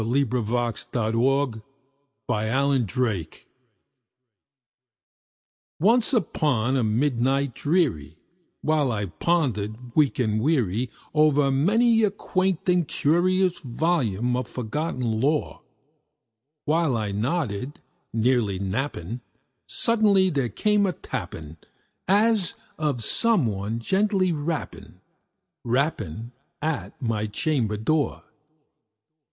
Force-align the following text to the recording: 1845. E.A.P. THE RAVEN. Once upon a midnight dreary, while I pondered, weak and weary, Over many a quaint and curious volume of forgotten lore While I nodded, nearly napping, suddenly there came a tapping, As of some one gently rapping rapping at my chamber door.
1845. 0.03 1.13
E.A.P. 1.13 1.61
THE 2.27 3.01
RAVEN. 3.01 3.31
Once 5.79 6.11
upon 6.11 6.75
a 6.75 6.83
midnight 6.83 7.53
dreary, 7.53 8.17
while 8.63 8.91
I 8.91 9.05
pondered, 9.05 9.77
weak 9.95 10.17
and 10.17 10.41
weary, 10.41 10.89
Over 11.13 11.51
many 11.51 12.03
a 12.03 12.09
quaint 12.09 12.67
and 12.67 12.87
curious 12.87 13.59
volume 13.59 14.35
of 14.35 14.47
forgotten 14.47 15.21
lore 15.21 15.61
While 16.65 16.97
I 16.97 17.11
nodded, 17.11 17.79
nearly 18.11 18.57
napping, 18.57 19.21
suddenly 19.67 20.31
there 20.31 20.49
came 20.49 20.87
a 20.87 20.93
tapping, 20.93 21.57
As 22.07 22.55
of 22.79 23.03
some 23.03 23.45
one 23.45 23.77
gently 23.77 24.31
rapping 24.31 24.99
rapping 25.63 26.31
at 26.59 26.99
my 26.99 27.27
chamber 27.27 27.77
door. 27.77 28.23